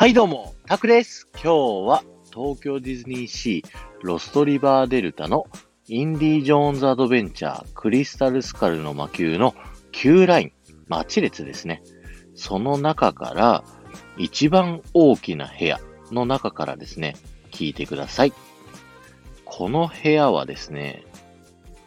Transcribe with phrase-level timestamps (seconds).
[0.00, 1.28] はいどうも、タクです。
[1.34, 1.48] 今日
[1.86, 5.44] は東京ディズニーシーロストリバーデルタの
[5.88, 9.54] インディ・ジョーンズ・アドベンチャークリスタル・スカルの魔球の
[9.92, 10.52] 9ライン、
[10.88, 11.82] マチ列ですね。
[12.34, 13.62] その中から
[14.16, 15.78] 一番大きな部屋
[16.10, 17.14] の中からですね、
[17.50, 18.32] 聞いてください。
[19.44, 21.04] この部屋はですね、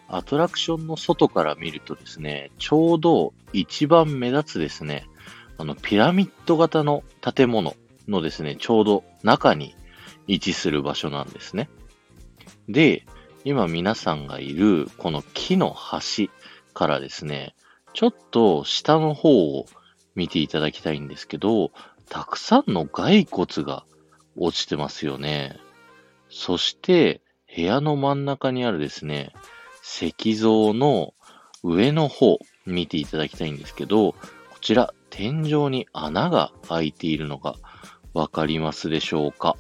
[0.07, 5.07] アトラクションの外から見るとですね、ちょうど一番目立つですね、
[5.57, 7.75] あの、ピラミッド型の建物
[8.07, 9.75] のですね、ちょうど中に
[10.27, 11.69] 位置する場所なんですね。
[12.69, 13.05] で、
[13.45, 16.29] 今皆さんがいるこの木の端
[16.73, 17.55] からですね、
[17.93, 19.65] ちょっと下の方を
[20.15, 21.71] 見ていただきたいんですけど、
[22.09, 23.85] たくさんの骸骨が
[24.37, 25.57] 落ちてますよね。
[26.29, 27.21] そして、
[27.55, 29.33] 部屋の真ん中にあるですね、
[29.83, 31.13] 石像の
[31.63, 34.17] 上の方見ていただきたいんですけど、こ
[34.61, 37.55] ちら天井に穴が開いているのが
[38.15, 39.55] わかりますでしょうか？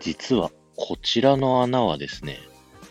[0.00, 2.38] 実はこちらの穴はですね、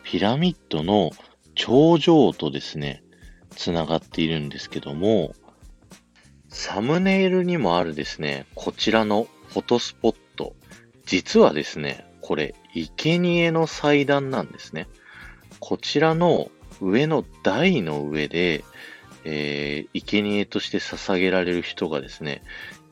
[0.02, 1.12] ピラミッドの
[1.54, 3.04] 頂上とですね、
[3.52, 5.36] つながっているんですけども、
[6.50, 10.56] サムネイルにもあるですね、こちらのフォトスポット、
[11.06, 12.56] 実はですね、これ、
[12.98, 14.88] 生贄の祭壇なんですね。
[15.60, 16.50] こちらの
[16.80, 18.64] 上の台の上で、
[19.24, 22.44] えー、生贄として捧げられる人がですね、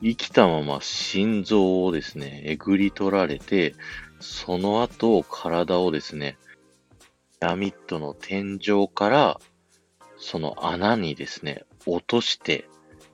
[0.02, 3.74] 生きたまま心臓をですね、えぐり取られて、
[4.20, 6.38] その後体をですね、
[7.40, 9.40] ピラミッドの天井から、
[10.18, 12.68] その穴にですね、落として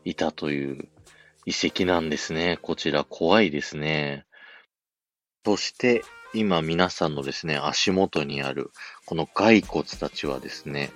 [0.05, 0.89] いたという
[1.47, 2.59] 遺跡なんですね。
[2.61, 4.27] こちら怖いですね。
[5.45, 6.03] そして、
[6.35, 8.73] 今皆さんのですね、足元にある、
[9.07, 10.91] この骸骨たちはですね、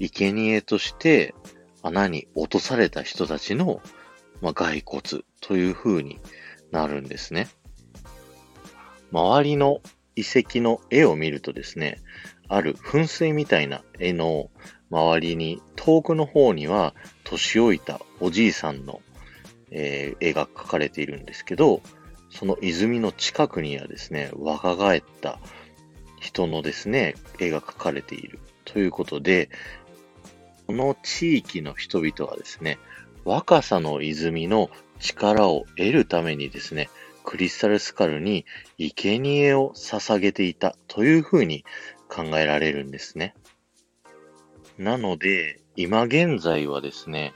[0.00, 1.34] 生贄として
[1.82, 3.80] 穴に落とされた人たちの、
[4.40, 5.02] まあ、骸骨
[5.40, 6.20] という風に
[6.70, 7.48] なるんですね。
[9.10, 9.80] 周りの
[10.16, 12.00] 遺跡の絵を見るとですね、
[12.48, 14.50] ある噴水みたいな絵の
[14.90, 16.94] 周りに遠くの方には
[17.24, 19.00] 年老いたおじいさんの、
[19.70, 21.82] えー絵が描かれているんですけど、
[22.30, 25.38] その泉の近くにはですね、若返った
[26.20, 29.50] 人のですね、絵が描かれているということで、
[30.68, 32.78] この地域の人々はですね、
[33.24, 34.68] 若さの泉の
[35.00, 36.90] 力を得るためにですね、
[37.24, 38.44] クリスタルスカルに
[38.76, 41.64] 生贄を捧げていたというふうに
[42.10, 43.34] 考えられるんですね。
[44.76, 47.32] なので、今現在はですね、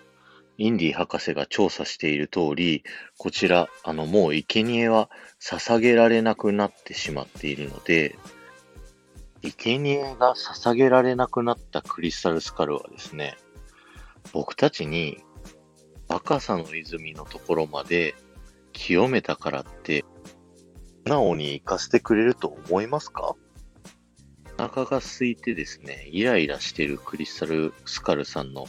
[0.58, 2.84] インディ博士が調査している通り、
[3.16, 5.08] こちら、あの、もう生贄は
[5.40, 8.14] 捧げられなくなってしまっているので、
[9.50, 13.36] 生贄が捧げられなくなったクリスタルスカルはですね、
[14.32, 15.18] 僕たちに
[16.08, 18.14] 若さの泉のところまで
[18.72, 20.04] 清めたからって、
[21.04, 23.34] 素直に行かせてくれると思いますか？
[24.58, 28.66] お腹が空いてですね、イライラしてるクリスタルスカルさんの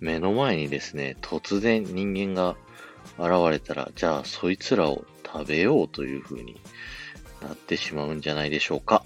[0.00, 2.56] 目の前にですね、突然人間が
[3.18, 6.60] 現れたら、じゃあそいつらを食べようという風に
[7.40, 9.02] なってしまうんじゃないでしょうか。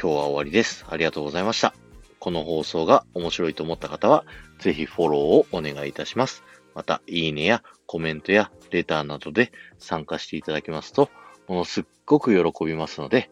[0.00, 0.86] 今日は終わりです。
[0.88, 1.74] ありがとうございました。
[2.20, 4.24] この放送が面白いと思った方は、
[4.60, 6.44] ぜひフォローをお願いいたします。
[6.76, 9.50] また、いいねやコメントやレターなどで
[9.80, 11.10] 参加していただけますと、
[11.48, 13.28] ものすっごく喜びますので、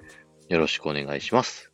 [0.49, 1.71] よろしくお願いします。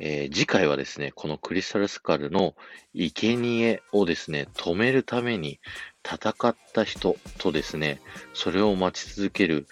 [0.00, 2.54] えー次回はですね、このクリスタルスカルの
[2.94, 5.60] 生贄をですね、止めるために
[6.02, 8.00] 戦った人とですね、
[8.32, 9.66] それを待ち続ける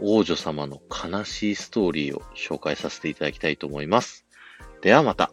[0.00, 4.26] 王女様の悲しいストーリーを紹介させていただきたいと思います。
[4.82, 5.32] ではまた。